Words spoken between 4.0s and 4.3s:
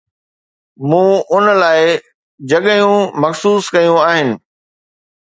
آھن.